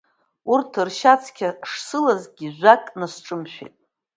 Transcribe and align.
Урҭ, 0.51 0.71
ршьацқьа 0.87 1.47
шсылазгь, 1.69 2.43
жәакгы 2.57 2.95
насҿамшәеит. 2.99 3.75